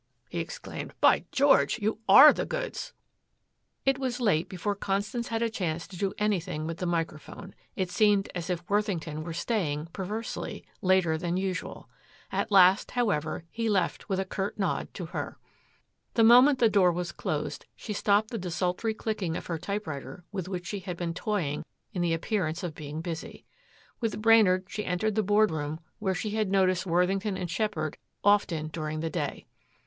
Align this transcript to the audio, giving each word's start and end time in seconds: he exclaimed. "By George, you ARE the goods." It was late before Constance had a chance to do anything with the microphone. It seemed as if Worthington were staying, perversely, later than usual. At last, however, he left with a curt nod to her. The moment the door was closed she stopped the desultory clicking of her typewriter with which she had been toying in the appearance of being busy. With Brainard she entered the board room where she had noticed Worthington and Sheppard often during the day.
he 0.29 0.39
exclaimed. 0.39 0.95
"By 0.99 1.25
George, 1.31 1.77
you 1.77 1.99
ARE 2.09 2.33
the 2.33 2.47
goods." 2.47 2.91
It 3.85 3.99
was 3.99 4.19
late 4.19 4.49
before 4.49 4.73
Constance 4.73 5.27
had 5.27 5.43
a 5.43 5.47
chance 5.51 5.87
to 5.87 5.95
do 5.95 6.15
anything 6.17 6.65
with 6.65 6.77
the 6.79 6.87
microphone. 6.87 7.53
It 7.75 7.91
seemed 7.91 8.27
as 8.33 8.49
if 8.49 8.67
Worthington 8.67 9.23
were 9.23 9.31
staying, 9.31 9.89
perversely, 9.93 10.65
later 10.81 11.19
than 11.19 11.37
usual. 11.37 11.87
At 12.31 12.49
last, 12.51 12.89
however, 12.89 13.43
he 13.51 13.69
left 13.69 14.09
with 14.09 14.19
a 14.19 14.25
curt 14.25 14.57
nod 14.57 14.91
to 14.95 15.05
her. 15.05 15.37
The 16.15 16.23
moment 16.23 16.57
the 16.57 16.67
door 16.67 16.91
was 16.91 17.11
closed 17.11 17.67
she 17.75 17.93
stopped 17.93 18.31
the 18.31 18.39
desultory 18.39 18.95
clicking 18.95 19.37
of 19.37 19.45
her 19.45 19.59
typewriter 19.59 20.23
with 20.31 20.49
which 20.49 20.65
she 20.65 20.79
had 20.79 20.97
been 20.97 21.13
toying 21.13 21.63
in 21.93 22.01
the 22.01 22.15
appearance 22.15 22.63
of 22.63 22.73
being 22.73 23.01
busy. 23.01 23.45
With 23.99 24.19
Brainard 24.19 24.65
she 24.67 24.83
entered 24.83 25.13
the 25.13 25.21
board 25.21 25.51
room 25.51 25.79
where 25.99 26.15
she 26.15 26.31
had 26.31 26.49
noticed 26.49 26.87
Worthington 26.87 27.37
and 27.37 27.51
Sheppard 27.51 27.97
often 28.23 28.69
during 28.69 29.01
the 29.01 29.11
day. 29.11 29.45